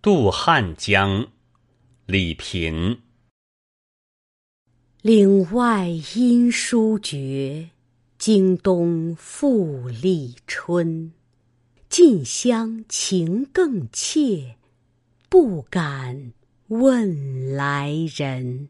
[0.00, 1.26] 渡汉江
[2.06, 3.00] 李平
[5.02, 7.70] 岭外音书绝
[8.16, 11.12] 经冬复历春。
[11.88, 14.54] 近乡情更怯
[15.28, 16.32] 不敢
[16.68, 18.68] 问来人。